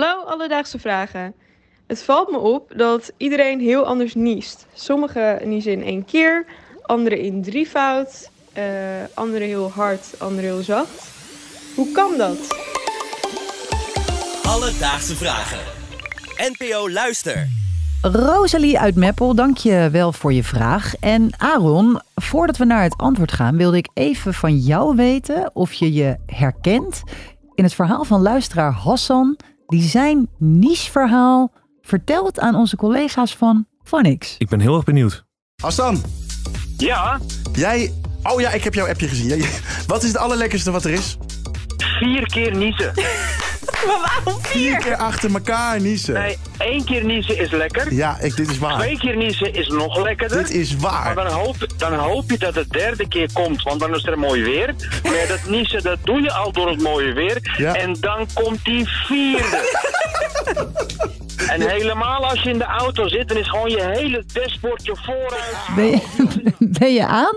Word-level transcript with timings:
Hallo 0.00 0.24
Alledaagse 0.24 0.78
Vragen. 0.78 1.34
Het 1.86 2.02
valt 2.02 2.30
me 2.30 2.38
op 2.38 2.72
dat 2.76 3.12
iedereen 3.16 3.60
heel 3.60 3.84
anders 3.86 4.14
niest. 4.14 4.66
Sommigen 4.74 5.48
niezen 5.48 5.72
in 5.72 5.82
één 5.82 6.04
keer, 6.04 6.46
anderen 6.82 7.18
in 7.18 7.42
drievoud, 7.42 8.30
uh, 8.58 8.64
anderen 9.14 9.46
heel 9.46 9.70
hard, 9.70 10.14
anderen 10.18 10.50
heel 10.50 10.62
zacht. 10.62 11.10
Hoe 11.74 11.92
kan 11.92 12.16
dat? 12.16 12.38
Alledaagse 14.42 15.16
Vragen. 15.16 15.58
NPO 16.36 16.90
Luister. 16.90 17.48
Rosalie 18.02 18.78
uit 18.78 18.96
Meppel, 18.96 19.34
dank 19.34 19.56
je 19.56 19.88
wel 19.92 20.12
voor 20.12 20.32
je 20.32 20.44
vraag. 20.44 20.94
En 20.96 21.30
Aaron, 21.36 22.00
voordat 22.14 22.56
we 22.56 22.64
naar 22.64 22.82
het 22.82 22.96
antwoord 22.96 23.32
gaan, 23.32 23.56
wilde 23.56 23.76
ik 23.76 23.88
even 23.94 24.34
van 24.34 24.56
jou 24.56 24.96
weten 24.96 25.50
of 25.54 25.72
je 25.72 25.92
je 25.92 26.16
herkent 26.26 27.02
in 27.54 27.64
het 27.64 27.74
verhaal 27.74 28.04
van 28.04 28.22
luisteraar 28.22 28.72
Hassan, 28.72 29.36
die 29.70 29.82
zijn 29.82 30.28
niche-verhaal 30.38 31.52
vertelt 31.82 32.40
aan 32.40 32.54
onze 32.54 32.76
collega's 32.76 33.36
van 33.36 33.66
Vanix. 33.82 34.34
Ik 34.38 34.48
ben 34.48 34.60
heel 34.60 34.74
erg 34.74 34.84
benieuwd. 34.84 35.24
Hassan. 35.62 36.02
Ja? 36.76 37.20
Jij... 37.52 37.92
Oh 38.22 38.40
ja, 38.40 38.50
ik 38.50 38.64
heb 38.64 38.74
jouw 38.74 38.88
appje 38.88 39.08
gezien. 39.08 39.44
Wat 39.86 40.02
is 40.02 40.08
het 40.08 40.18
allerlekkerste 40.18 40.70
wat 40.70 40.84
er 40.84 40.90
is? 40.90 41.16
Vier 41.98 42.26
keer 42.26 42.56
niezen. 42.56 42.92
Maar 43.86 44.10
waarom 44.24 44.42
vier? 44.42 44.76
keer 44.78 44.96
achter 44.96 45.32
elkaar 45.34 45.80
niezen. 45.80 46.14
Nee, 46.14 46.38
één 46.58 46.84
keer 46.84 47.04
niezen 47.04 47.38
is 47.38 47.50
lekker. 47.50 47.94
Ja, 47.94 48.18
ik, 48.20 48.36
dit 48.36 48.50
is 48.50 48.58
waar. 48.58 48.78
Twee 48.78 48.98
keer 48.98 49.16
niezen 49.16 49.54
is 49.54 49.68
nog 49.68 50.02
lekkerder. 50.02 50.38
Dit 50.38 50.50
is 50.50 50.76
waar. 50.76 51.14
Maar 51.14 51.24
dan 51.24 51.32
hoop, 51.32 51.56
dan 51.76 51.94
hoop 51.94 52.30
je 52.30 52.38
dat 52.38 52.54
het 52.54 52.70
derde 52.70 53.08
keer 53.08 53.28
komt, 53.32 53.62
want 53.62 53.80
dan 53.80 53.94
is 53.94 54.04
er 54.06 54.18
mooi 54.18 54.42
weer. 54.42 54.74
Maar 55.02 55.26
dat 55.28 55.44
niezen, 55.48 55.82
dat 55.82 55.98
doe 56.04 56.20
je 56.22 56.32
al 56.32 56.52
door 56.52 56.68
het 56.70 56.82
mooie 56.82 57.12
weer. 57.12 57.54
Ja. 57.56 57.74
En 57.74 57.96
dan 58.00 58.26
komt 58.34 58.64
die 58.64 58.88
vierde. 58.88 59.68
En 61.48 61.68
helemaal 61.68 62.26
als 62.26 62.42
je 62.42 62.50
in 62.50 62.58
de 62.58 62.64
auto 62.64 63.08
zit, 63.08 63.28
dan 63.28 63.36
is 63.36 63.48
gewoon 63.48 63.70
je 63.70 63.82
hele 63.82 64.24
dashboardje 64.32 64.96
vooruit. 64.96 65.56
Ben 65.76 65.84
je, 65.90 66.00
ben 66.78 66.92
je 66.92 67.06
aan? 67.06 67.36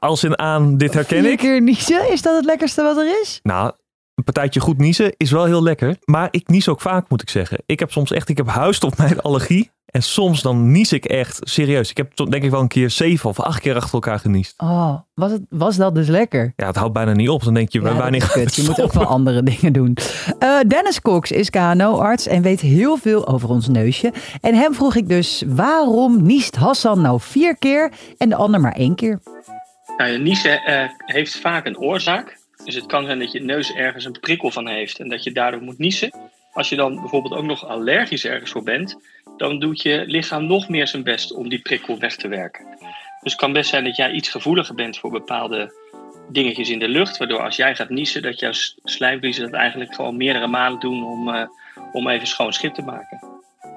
Als 0.00 0.24
in 0.24 0.38
aan, 0.38 0.76
dit 0.78 0.94
herken 0.94 1.20
Vier 1.22 1.30
ik. 1.32 1.38
keer 1.38 1.62
niezen, 1.62 2.10
is 2.12 2.22
dat 2.22 2.36
het 2.36 2.44
lekkerste 2.44 2.82
wat 2.82 2.96
er 2.96 3.20
is? 3.22 3.40
Nou, 3.42 3.72
een 4.18 4.24
partijtje 4.24 4.60
goed 4.60 4.78
niezen 4.78 5.12
is 5.16 5.30
wel 5.30 5.44
heel 5.44 5.62
lekker. 5.62 5.96
Maar 6.04 6.28
ik 6.30 6.48
nies 6.48 6.68
ook 6.68 6.80
vaak, 6.80 7.08
moet 7.08 7.22
ik 7.22 7.30
zeggen. 7.30 7.62
Ik 7.66 7.78
heb 7.78 7.92
soms 7.92 8.10
echt, 8.10 8.28
ik 8.28 8.36
heb 8.36 8.48
huisstofmijtallergie. 8.48 9.70
En 9.86 10.02
soms 10.02 10.42
dan 10.42 10.70
nies 10.70 10.92
ik 10.92 11.04
echt 11.04 11.38
serieus. 11.40 11.90
Ik 11.90 11.96
heb 11.96 12.16
denk 12.16 12.42
ik 12.42 12.50
wel 12.50 12.60
een 12.60 12.68
keer 12.68 12.90
zeven 12.90 13.30
of 13.30 13.40
acht 13.40 13.60
keer 13.60 13.74
achter 13.74 13.92
elkaar 13.92 14.18
geniest. 14.18 14.54
Oh, 14.56 14.94
was, 15.14 15.30
het, 15.30 15.42
was 15.48 15.76
dat 15.76 15.94
dus 15.94 16.08
lekker? 16.08 16.52
Ja, 16.56 16.66
het 16.66 16.76
houdt 16.76 16.92
bijna 16.92 17.12
niet 17.12 17.28
op. 17.28 17.44
Dan 17.44 17.54
denk 17.54 17.72
je, 17.72 17.80
Ja, 17.80 17.94
wanneer 17.94 18.22
gaat 18.22 18.34
het 18.44 18.54
Je 18.54 18.62
moet 18.62 18.80
ook 18.86 18.92
wel 18.92 19.04
andere 19.04 19.42
dingen 19.42 19.72
doen. 19.72 19.96
Eh, 20.38 20.58
Dennis 20.66 21.00
Cox 21.00 21.30
is 21.30 21.50
KNO-arts 21.50 22.26
en 22.26 22.42
weet 22.42 22.60
heel 22.60 22.96
veel 22.96 23.28
over 23.28 23.48
ons 23.48 23.68
neusje. 23.68 24.12
En 24.40 24.54
hem 24.54 24.74
vroeg 24.74 24.94
ik 24.94 25.08
dus, 25.08 25.42
waarom 25.46 26.22
niest 26.22 26.56
Hassan 26.56 27.00
nou 27.00 27.20
vier 27.20 27.56
keer 27.56 27.92
en 28.16 28.28
de 28.28 28.36
ander 28.36 28.60
maar 28.60 28.74
één 28.74 28.94
keer? 28.94 29.20
Nou, 29.96 30.18
niezen 30.18 30.62
eh, 30.64 30.88
heeft 30.96 31.40
vaak 31.40 31.66
een 31.66 31.78
oorzaak. 31.78 32.37
Dus 32.64 32.74
het 32.74 32.86
kan 32.86 33.04
zijn 33.04 33.18
dat 33.18 33.32
je 33.32 33.40
neus 33.40 33.72
ergens 33.72 34.04
een 34.04 34.20
prikkel 34.20 34.50
van 34.50 34.68
heeft 34.68 34.98
en 34.98 35.08
dat 35.08 35.24
je 35.24 35.32
daardoor 35.32 35.62
moet 35.62 35.78
niezen. 35.78 36.12
Als 36.52 36.68
je 36.68 36.76
dan 36.76 37.00
bijvoorbeeld 37.00 37.34
ook 37.34 37.44
nog 37.44 37.66
allergisch 37.66 38.24
ergens 38.24 38.50
voor 38.50 38.62
bent, 38.62 38.96
dan 39.36 39.58
doet 39.58 39.82
je 39.82 40.04
lichaam 40.06 40.46
nog 40.46 40.68
meer 40.68 40.88
zijn 40.88 41.02
best 41.02 41.32
om 41.32 41.48
die 41.48 41.62
prikkel 41.62 41.98
weg 41.98 42.16
te 42.16 42.28
werken. 42.28 42.66
Dus 43.20 43.32
het 43.32 43.40
kan 43.40 43.52
best 43.52 43.70
zijn 43.70 43.84
dat 43.84 43.96
jij 43.96 44.10
iets 44.10 44.28
gevoeliger 44.28 44.74
bent 44.74 44.98
voor 44.98 45.10
bepaalde 45.10 45.72
dingetjes 46.28 46.70
in 46.70 46.78
de 46.78 46.88
lucht, 46.88 47.16
waardoor 47.16 47.40
als 47.40 47.56
jij 47.56 47.74
gaat 47.74 47.88
niezen, 47.88 48.22
dat 48.22 48.40
jouw 48.40 48.52
slijmvliezen 48.84 49.44
dat 49.44 49.60
eigenlijk 49.60 49.94
gewoon 49.94 50.16
meerdere 50.16 50.46
malen 50.46 50.80
doen 50.80 51.04
om, 51.04 51.28
eh, 51.28 51.46
om 51.92 52.08
even 52.08 52.26
schoon 52.26 52.52
schip 52.52 52.74
te 52.74 52.82
maken. 52.82 53.18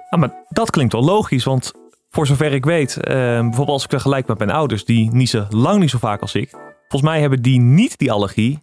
Ah, 0.10 0.20
maar 0.20 0.46
dat 0.50 0.70
klinkt 0.70 0.94
wel 0.94 1.04
logisch, 1.04 1.44
want 1.44 1.72
voor 2.10 2.28
zover 2.28 2.54
ik 2.54 2.66
weet, 2.66 2.98
eh, 2.98 3.14
bijvoorbeeld 3.14 3.68
als 3.68 3.84
ik 3.84 3.90
vergelijk 3.90 4.28
met 4.28 4.38
mijn 4.38 4.52
ouders, 4.52 4.86
die 4.86 5.10
niezen 5.12 5.48
lang 5.50 5.80
niet 5.80 5.90
zo 5.90 5.98
vaak 5.98 6.22
als 6.22 6.36
ik. 6.36 6.50
Volgens 6.88 7.12
mij 7.12 7.22
hebben 7.22 7.42
die 7.42 7.60
niet 7.60 7.98
die 7.98 8.12
allergie. 8.12 8.60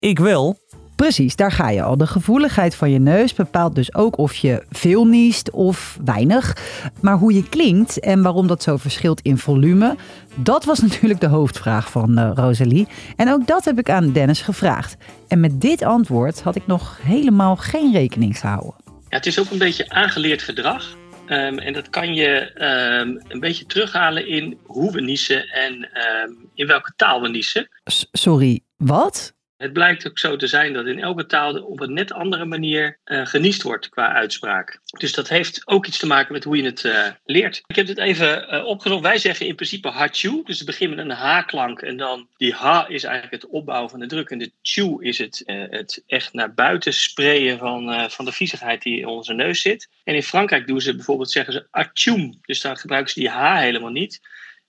Ik 0.00 0.18
wel. 0.18 0.58
Precies, 0.96 1.36
daar 1.36 1.52
ga 1.52 1.70
je 1.70 1.82
al. 1.82 1.96
De 1.96 2.06
gevoeligheid 2.06 2.74
van 2.74 2.90
je 2.90 2.98
neus 2.98 3.34
bepaalt 3.34 3.74
dus 3.74 3.94
ook 3.94 4.18
of 4.18 4.34
je 4.34 4.64
veel 4.70 5.04
niest 5.04 5.50
of 5.50 5.98
weinig. 6.04 6.56
Maar 7.00 7.16
hoe 7.16 7.32
je 7.34 7.48
klinkt 7.48 8.00
en 8.00 8.22
waarom 8.22 8.46
dat 8.46 8.62
zo 8.62 8.76
verschilt 8.76 9.20
in 9.20 9.38
volume, 9.38 9.96
dat 10.34 10.64
was 10.64 10.80
natuurlijk 10.88 11.20
de 11.20 11.26
hoofdvraag 11.26 11.90
van 11.90 12.18
eh, 12.18 12.30
Rosalie. 12.34 12.88
En 13.16 13.32
ook 13.32 13.46
dat 13.46 13.64
heb 13.64 13.78
ik 13.78 13.90
aan 13.90 14.12
Dennis 14.12 14.40
gevraagd. 14.40 14.96
En 15.28 15.40
met 15.40 15.60
dit 15.60 15.82
antwoord 15.82 16.40
had 16.42 16.56
ik 16.56 16.66
nog 16.66 16.98
helemaal 17.02 17.56
geen 17.56 17.92
rekening 17.92 18.38
gehouden. 18.38 18.74
Ja, 18.84 19.16
het 19.16 19.26
is 19.26 19.38
ook 19.38 19.50
een 19.50 19.58
beetje 19.58 19.88
aangeleerd 19.90 20.42
gedrag. 20.42 20.96
Ehm, 21.26 21.58
en 21.58 21.72
dat 21.72 21.90
kan 21.90 22.14
je 22.14 22.52
ehm, 22.52 23.08
een 23.28 23.40
beetje 23.40 23.66
terughalen 23.66 24.26
in 24.28 24.58
hoe 24.66 24.92
we 24.92 25.00
niezen 25.00 25.48
en 25.48 25.88
ehm, 25.92 26.30
in 26.54 26.66
welke 26.66 26.92
taal 26.96 27.20
we 27.20 27.28
niezen. 27.28 27.68
S- 27.84 28.08
sorry, 28.12 28.60
wat? 28.76 29.36
Het 29.58 29.72
blijkt 29.72 30.08
ook 30.08 30.18
zo 30.18 30.36
te 30.36 30.46
zijn 30.46 30.72
dat 30.72 30.86
in 30.86 30.98
elke 30.98 31.26
taal 31.26 31.62
op 31.62 31.80
een 31.80 31.92
net 31.92 32.12
andere 32.12 32.44
manier 32.44 32.98
eh, 33.04 33.26
geniest 33.26 33.62
wordt 33.62 33.88
qua 33.88 34.12
uitspraak. 34.12 34.80
Dus 34.98 35.12
dat 35.12 35.28
heeft 35.28 35.62
ook 35.64 35.86
iets 35.86 35.98
te 35.98 36.06
maken 36.06 36.32
met 36.32 36.44
hoe 36.44 36.56
je 36.56 36.62
het 36.62 36.84
eh, 36.84 37.06
leert. 37.24 37.62
Ik 37.66 37.76
heb 37.76 37.86
dit 37.86 37.98
even 37.98 38.48
eh, 38.48 38.64
opgezocht. 38.64 39.02
Wij 39.02 39.18
zeggen 39.18 39.46
in 39.46 39.54
principe 39.54 39.88
hachu. 39.88 40.42
Dus 40.44 40.58
het 40.58 40.66
begint 40.66 40.96
met 40.96 41.04
een 41.04 41.10
H-klank. 41.10 41.80
En 41.80 41.96
dan 41.96 42.28
die 42.36 42.54
H 42.54 42.84
is 42.88 43.04
eigenlijk 43.04 43.42
het 43.42 43.50
opbouwen 43.50 43.90
van 43.90 44.00
de 44.00 44.06
druk. 44.06 44.30
En 44.30 44.38
de 44.38 44.52
chu 44.62 44.96
is 45.00 45.18
het, 45.18 45.42
het 45.46 46.02
echt 46.06 46.32
naar 46.32 46.54
buiten 46.54 46.92
sprayen 46.92 47.58
van, 47.58 48.10
van 48.10 48.24
de 48.24 48.32
viezigheid 48.32 48.82
die 48.82 48.98
in 48.98 49.06
onze 49.06 49.32
neus 49.32 49.60
zit. 49.60 49.88
En 50.04 50.14
in 50.14 50.22
Frankrijk 50.22 50.66
doen 50.66 50.80
ze 50.80 50.94
bijvoorbeeld 50.94 51.30
zeggen 51.30 51.52
ze 51.52 51.66
achum. 51.70 52.38
Dus 52.42 52.60
daar 52.60 52.76
gebruiken 52.76 53.12
ze 53.12 53.20
die 53.20 53.30
H 53.30 53.58
helemaal 53.58 53.90
niet. 53.90 54.20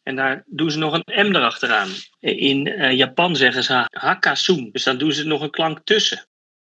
En 0.10 0.16
daar 0.16 0.44
doen 0.46 0.72
ze 0.72 0.78
nog 0.78 0.94
een 0.94 1.30
M 1.30 1.36
erachteraan. 1.36 1.88
In 2.20 2.68
eh, 2.68 2.92
Japan 2.98 3.36
zeggen 3.36 3.64
ze 3.64 3.86
hakasun. 3.92 4.70
Dus 4.72 4.84
dan 4.84 4.98
doen 4.98 5.12
ze 5.12 5.24
nog 5.24 5.42
een 5.42 5.50
klank 5.50 5.80
tussen. 5.84 6.26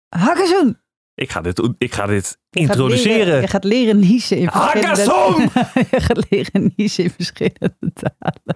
Hakkazoen! 0.10 0.82
Ik 1.16 1.32
ga 1.32 1.42
dit, 1.42 1.70
ik 1.78 1.94
ga 1.94 2.06
dit 2.06 2.38
Je 2.50 2.60
gaat 2.60 2.70
introduceren. 2.70 3.18
leren- 3.26 3.42
Je 3.42 3.48
gaat 3.48 3.64
leren 3.64 4.00
niezen 4.00 4.38
in 4.38 4.50
verschillende 4.52 4.88
Hakkazoen! 4.88 5.50
Je 5.92 6.02
gaat 6.02 6.26
leren 6.30 6.74
niezen 6.76 7.04
in 7.04 7.10
verschillende 7.10 7.76
talen. 7.94 8.56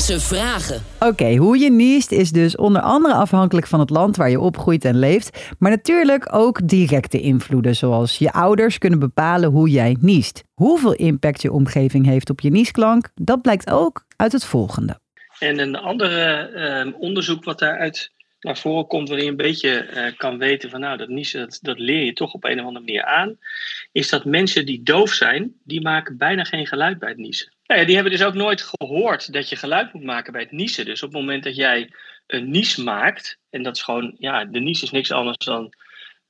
Alledaagse 0.00 0.34
vragen. 0.34 0.82
Oké, 0.98 1.36
hoe 1.36 1.58
je 1.58 1.70
niest 1.70 2.12
is 2.12 2.30
dus 2.30 2.56
onder 2.56 2.82
andere 2.82 3.14
afhankelijk 3.14 3.66
van 3.66 3.80
het 3.80 3.90
land 3.90 4.16
waar 4.16 4.30
je 4.30 4.40
opgroeit 4.40 4.84
en 4.84 4.98
leeft. 4.98 5.54
Maar 5.58 5.70
natuurlijk 5.70 6.34
ook 6.34 6.68
directe 6.68 7.20
invloeden, 7.20 7.76
zoals 7.76 8.18
je 8.18 8.32
ouders 8.32 8.78
kunnen 8.78 8.98
bepalen 8.98 9.50
hoe 9.50 9.68
jij 9.68 9.96
niest. 10.00 10.44
Hoeveel 10.54 10.92
impact 10.92 11.42
je 11.42 11.52
omgeving 11.52 12.06
heeft 12.06 12.30
op 12.30 12.40
je 12.40 12.50
niesklank, 12.50 13.08
dat 13.14 13.42
blijkt 13.42 13.70
ook 13.70 14.04
uit 14.16 14.32
het 14.32 14.44
volgende. 14.44 14.98
En 15.38 15.58
een 15.58 15.76
andere 15.76 16.48
eh, 16.48 17.00
onderzoek 17.00 17.44
wat 17.44 17.58
daaruit 17.58 18.12
naar 18.40 18.58
voren 18.58 18.86
komt, 18.86 19.08
waarin 19.08 19.26
je 19.26 19.30
een 19.30 19.36
beetje 19.36 19.78
eh, 19.78 20.16
kan 20.16 20.38
weten 20.38 20.70
van 20.70 20.80
nou, 20.80 20.96
dat 20.96 21.08
niezen, 21.08 21.48
dat, 21.60 21.78
leer 21.78 22.04
je 22.04 22.12
toch 22.12 22.32
op 22.32 22.44
een 22.44 22.60
of 22.60 22.66
andere 22.66 22.84
manier 22.84 23.04
aan, 23.04 23.38
is 23.92 24.08
dat 24.08 24.24
mensen 24.24 24.66
die 24.66 24.82
doof 24.82 25.10
zijn, 25.10 25.54
die 25.64 25.80
maken 25.80 26.16
bijna 26.16 26.44
geen 26.44 26.66
geluid 26.66 26.98
bij 26.98 27.08
het 27.08 27.18
niezen. 27.18 27.52
Nou 27.66 27.80
ja, 27.80 27.86
die 27.86 27.94
hebben 27.94 28.12
dus 28.12 28.22
ook 28.22 28.34
nooit 28.34 28.62
gehoord 28.62 29.32
dat 29.32 29.48
je 29.48 29.56
geluid 29.56 29.92
moet 29.92 30.04
maken 30.04 30.32
bij 30.32 30.42
het 30.42 30.50
niezen. 30.50 30.84
Dus 30.84 31.02
op 31.02 31.12
het 31.12 31.20
moment 31.20 31.44
dat 31.44 31.56
jij 31.56 31.92
een 32.26 32.50
nies 32.50 32.76
maakt, 32.76 33.38
en 33.50 33.62
dat 33.62 33.76
is 33.76 33.82
gewoon, 33.82 34.14
ja, 34.18 34.44
de 34.44 34.60
nies 34.60 34.82
is 34.82 34.90
niks 34.90 35.12
anders 35.12 35.44
dan 35.44 35.74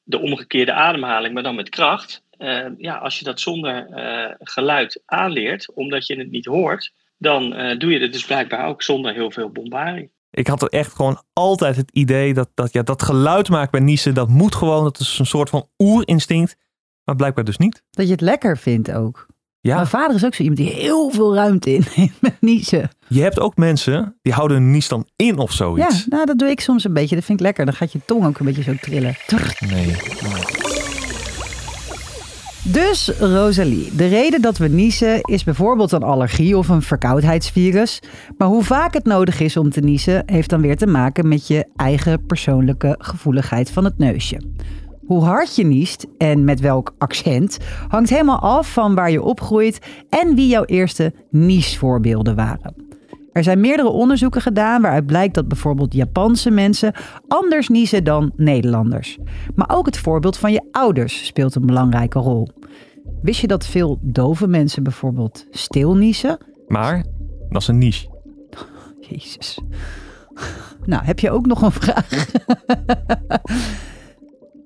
de 0.03 0.19
omgekeerde 0.19 0.73
ademhaling, 0.73 1.35
maar 1.35 1.43
dan 1.43 1.55
met 1.55 1.69
kracht. 1.69 2.23
Eh, 2.31 2.67
ja, 2.79 2.97
als 2.97 3.19
je 3.19 3.25
dat 3.25 3.41
zonder 3.41 3.87
eh, 3.87 4.35
geluid 4.39 5.03
aanleert, 5.07 5.73
omdat 5.75 6.07
je 6.07 6.17
het 6.17 6.31
niet 6.31 6.47
hoort, 6.47 6.93
dan 7.19 7.51
doe 7.79 7.93
je 7.93 7.99
het 7.99 8.13
dus 8.13 8.25
blijkbaar 8.25 8.67
ook 8.67 8.83
zonder 8.83 9.13
heel 9.13 9.31
veel 9.31 9.51
bombarie. 9.51 10.11
Ik 10.31 10.47
had 10.47 10.63
er 10.63 10.69
echt 10.69 10.95
gewoon 10.95 11.23
altijd 11.33 11.77
het 11.77 11.91
idee 11.91 12.35
dat, 12.35 12.49
dat, 12.55 12.73
ja, 12.73 12.83
dat 12.83 13.03
geluid 13.03 13.49
maken 13.49 13.71
bij 13.71 13.81
niezen, 13.81 14.15
dat 14.15 14.29
moet 14.29 14.55
gewoon. 14.55 14.85
Dat 14.85 15.01
is 15.01 15.19
een 15.19 15.27
soort 15.27 15.49
van 15.51 15.69
oerinstinct. 15.79 16.57
Maar 17.05 17.17
blijkbaar 17.17 17.45
dus 17.45 17.57
niet. 17.57 17.83
Dat 17.91 18.07
je 18.07 18.13
het 18.13 18.21
lekker 18.21 18.59
vindt 18.59 18.93
ook. 18.93 19.27
Ja, 19.61 19.75
Mijn 19.75 19.87
vader 19.87 20.17
is 20.17 20.25
ook 20.25 20.35
zo 20.35 20.43
iemand 20.43 20.61
die 20.61 20.71
heel 20.71 21.11
veel 21.11 21.35
ruimte 21.35 21.71
in 21.75 21.85
met 22.21 22.37
niezen. 22.41 22.91
je 23.09 23.23
hebt 23.23 23.39
ook 23.41 23.57
mensen 23.57 24.19
die 24.23 24.33
houden 24.33 24.57
hun 24.57 24.71
nies 24.71 24.89
dan 24.89 25.09
in 25.17 25.39
of 25.39 25.51
Ja, 25.51 25.57
zoiets. 25.57 26.07
nou 26.07 26.27
dat 26.27 26.39
doe 26.39 26.49
ik 26.51 26.61
soms 26.61 26.85
een 26.85 26.93
beetje. 26.93 27.15
Dat 27.15 27.25
vind 27.25 27.39
ik 27.41 27.45
lekker. 27.45 27.65
Dan 27.65 27.75
gaat 27.75 27.93
je 27.93 28.01
tong 28.07 28.27
ook 28.27 28.39
een 28.39 28.47
beetje 28.47 28.63
zo 28.63 28.75
trillen. 28.81 29.17
Trrr. 29.27 29.57
Nee. 29.67 29.97
Dus 32.65 33.09
Rosalie, 33.19 33.95
de 33.97 34.07
reden 34.07 34.43
dat 34.43 34.59
we 34.59 34.69
niezen 34.69 35.21
is 35.21 35.45
bijvoorbeeld 35.45 35.93
een 35.93 36.03
allergie 36.03 36.57
of 36.57 36.69
een 36.69 36.83
verkoudheidsvirus. 36.83 38.03
Maar 38.39 38.49
hoe 38.49 38.65
vaak 38.65 38.95
het 38.95 39.05
nodig 39.05 39.41
is 39.41 39.57
om 39.57 39.71
te 39.71 39.81
niezen, 39.81 40.23
heeft 40.27 40.51
dan 40.51 40.61
weer 40.61 40.77
te 40.77 40.87
maken 40.87 41.29
met 41.29 41.47
je 41.47 41.67
eigen 41.77 42.27
persoonlijke 42.27 42.95
gevoeligheid 42.99 43.71
van 43.71 43.85
het 43.85 43.99
neusje. 43.99 44.43
Hoe 45.07 45.25
hard 45.25 45.57
je 45.57 45.65
niest 45.65 46.07
en 46.19 46.45
met 46.45 46.61
welk 46.61 46.95
accent 46.99 47.59
hangt 47.89 48.11
helemaal 48.11 48.41
af 48.41 48.73
van 48.73 48.95
waar 48.95 49.11
je 49.11 49.23
opgroeit 49.23 49.79
en 50.09 50.35
wie 50.35 50.49
jouw 50.49 50.65
eerste 50.65 51.13
niesvoorbeelden 51.31 52.37
waren. 52.37 52.90
Er 53.33 53.43
zijn 53.43 53.61
meerdere 53.61 53.89
onderzoeken 53.89 54.41
gedaan 54.41 54.83
waaruit 54.83 55.07
blijkt 55.07 55.35
dat 55.35 55.49
bijvoorbeeld 55.49 55.95
Japanse 55.95 56.51
mensen 56.51 56.95
anders 57.29 57.69
niezen 57.69 58.05
dan 58.05 58.33
Nederlanders. 58.37 59.19
Maar 59.55 59.71
ook 59.71 59.87
het 59.87 59.99
voorbeeld 59.99 60.37
van 60.37 60.53
je 60.53 60.69
ouders 60.71 61.27
speelt 61.27 61.55
een 61.55 61.67
belangrijke 61.67 62.19
rol. 62.19 62.49
Wist 63.23 63.41
je 63.41 63.47
dat 63.47 63.67
veel 63.67 63.99
dove 64.03 64.47
mensen 64.47 64.83
bijvoorbeeld 64.83 65.47
stil 65.51 65.97
niezen? 65.97 66.39
Maar 66.69 67.05
dat 67.49 67.63
is 67.63 67.69
een 67.69 67.79
niche. 67.79 68.09
Jezus. 69.09 69.59
Nou, 70.85 71.05
heb 71.05 71.19
je 71.19 71.31
ook 71.31 71.47
nog 71.47 71.63
een 71.63 71.73
vraag? 71.73 72.27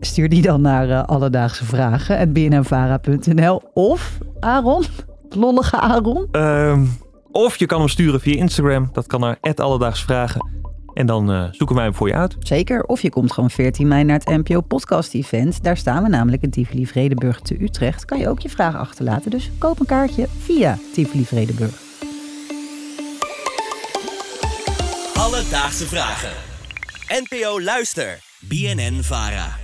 Stuur 0.01 0.29
die 0.29 0.43
dan 0.43 0.61
naar 0.61 0.89
uh, 0.89 1.05
alledaagse 1.05 1.65
vragen 1.65 2.33
bnnvara.nl 2.33 3.63
of 3.75 4.19
Aaron, 4.41 4.85
lollige 5.29 5.81
Aaron. 5.81 6.29
Ehm, 6.31 6.85
of 7.35 7.57
je 7.57 7.67
kan 7.67 7.79
hem 7.79 7.89
sturen 7.89 8.21
via 8.21 8.37
Instagram. 8.37 8.89
Dat 8.93 9.07
kan 9.07 9.21
naar 9.21 9.39
Alledaagse 9.55 10.05
Vragen. 10.05 10.63
En 10.95 11.07
dan 11.07 11.31
uh, 11.31 11.45
zoeken 11.51 11.77
wij 11.77 11.85
hem 11.85 11.95
voor 11.95 12.09
je 12.09 12.15
uit. 12.15 12.37
Zeker. 12.39 12.85
Of 12.85 13.01
je 13.01 13.11
komt 13.11 13.33
gewoon 13.33 13.51
14 13.51 13.89
mei 13.89 14.05
naar 14.05 14.19
het 14.19 14.29
NPO 14.29 14.61
Podcast 14.61 15.15
Event. 15.15 15.63
Daar 15.63 15.77
staan 15.77 16.03
we 16.03 16.09
namelijk 16.09 16.43
in 16.43 16.51
Tivoli 16.51 16.87
Vredeburg 16.87 17.41
te 17.41 17.63
Utrecht. 17.63 18.05
Kan 18.05 18.19
je 18.19 18.29
ook 18.29 18.41
je 18.41 18.49
vragen 18.49 18.79
achterlaten. 18.79 19.31
Dus 19.31 19.51
koop 19.59 19.81
een 19.81 19.87
kaartje 19.87 20.27
via 20.39 20.79
Tivoli 20.93 21.25
Vredeburg. 21.25 21.83
Alledaagse 25.15 25.87
Vragen. 25.87 26.33
NPO 27.09 27.61
Luister. 27.61 28.19
BNN 28.41 29.03
Vara. 29.03 29.64